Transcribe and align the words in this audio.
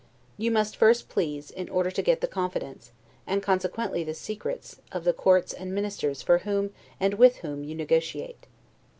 You 0.35 0.49
must 0.49 0.77
first 0.77 1.09
please, 1.09 1.51
in 1.51 1.69
order 1.69 1.91
to 1.91 2.01
get 2.01 2.21
the 2.21 2.27
confidence, 2.27 2.91
and 3.27 3.43
consequently 3.43 4.03
the 4.03 4.15
secrets, 4.15 4.81
of 4.91 5.03
the 5.03 5.13
courts 5.13 5.53
and 5.53 5.75
ministers 5.75 6.23
for 6.23 6.39
whom 6.39 6.71
and 6.99 7.13
with 7.13 7.35
whom 7.45 7.63
you 7.63 7.75
negotiate. 7.75 8.47